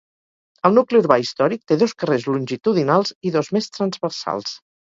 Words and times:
El 0.69 0.73
nucli 0.79 0.99
urbà 1.01 1.17
històric 1.25 1.61
té 1.71 1.77
dos 1.83 1.95
carrers 2.05 2.27
longitudinals 2.31 3.15
i 3.31 3.35
dos 3.37 3.55
més 3.59 3.73
transversals. 3.81 4.61